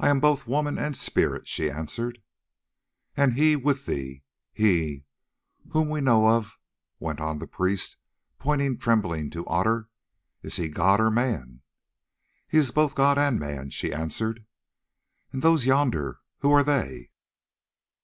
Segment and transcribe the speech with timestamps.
[0.00, 2.20] "I am both woman and spirit," she answered.
[3.16, 5.04] "And he with thee, he
[5.70, 7.96] whom we know of"—went on the priest,
[8.40, 11.60] pointing tremblingly to Otter—"is he god or man?"
[12.48, 14.44] "He is both god and man," she answered.
[15.32, 17.12] "And those yonder; who are they?"